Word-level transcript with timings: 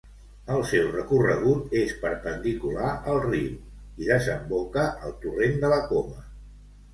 El 0.53 0.61
seu 0.69 0.85
recorregut 0.93 1.75
és 1.81 1.93
perpendicular 2.05 2.95
al 3.11 3.19
riu 3.27 3.53
i 4.05 4.09
desemboca 4.09 4.87
al 5.05 5.15
torrent 5.27 5.61
de 5.67 5.71
la 5.75 5.79
Coma. 5.93 6.27